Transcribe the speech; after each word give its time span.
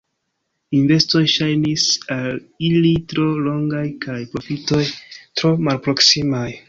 Investoj 0.77 1.21
ŝajnis 1.33 1.83
al 2.15 2.39
ili 2.69 2.95
tro 3.13 3.27
longaj 3.49 3.85
kaj 4.07 4.17
profitoj 4.33 4.83
tro 5.13 5.53
malproksimaj. 5.69 6.49